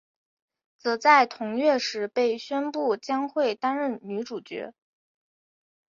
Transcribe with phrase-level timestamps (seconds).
[0.79, 4.73] 则在同月时被宣布将会担任女主角。